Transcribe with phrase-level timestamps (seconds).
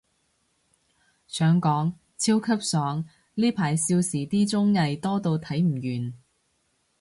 [1.27, 3.05] 想講，超級爽，
[3.35, 6.13] 呢排少時啲綜藝，多到睇唔完